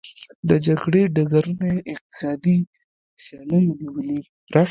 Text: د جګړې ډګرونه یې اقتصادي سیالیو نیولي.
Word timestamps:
د 0.49 0.51
جګړې 0.65 1.01
ډګرونه 1.15 1.65
یې 1.73 1.79
اقتصادي 1.93 2.57
سیالیو 3.23 3.77
نیولي. 3.79 4.19